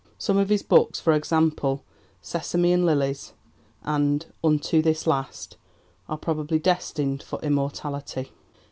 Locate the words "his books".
0.49-0.99